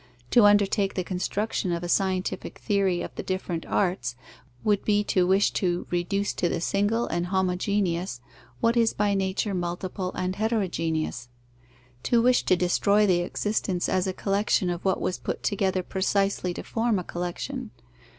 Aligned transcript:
To 0.31 0.45
undertake 0.45 0.95
the 0.95 1.03
construction 1.03 1.71
of 1.71 1.83
a 1.83 1.87
scientific 1.87 2.57
theory 2.57 3.03
of 3.03 3.13
the 3.13 3.21
different 3.21 3.67
arts, 3.67 4.15
would 4.63 4.83
be 4.83 5.03
to 5.03 5.27
wish 5.27 5.51
to 5.51 5.85
reduce 5.91 6.33
to 6.33 6.49
the 6.49 6.59
single 6.59 7.05
and 7.05 7.27
homogeneous 7.27 8.19
what 8.61 8.75
is 8.75 8.93
by 8.95 9.13
nature 9.13 9.53
multiple 9.53 10.11
and 10.13 10.37
heterogeneous; 10.37 11.29
to 12.01 12.19
wish 12.19 12.41
to 12.45 12.55
destroy 12.55 13.05
the 13.05 13.19
existence 13.19 13.87
as 13.87 14.07
a 14.07 14.11
collection 14.13 14.71
of 14.71 14.83
what 14.83 14.99
was 14.99 15.19
put 15.19 15.43
together 15.43 15.83
precisely 15.83 16.51
to 16.55 16.63
form 16.63 16.97
a 16.97 17.03
collection. 17.03 17.69